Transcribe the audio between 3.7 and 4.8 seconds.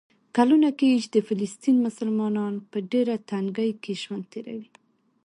کې ژوند تېروي.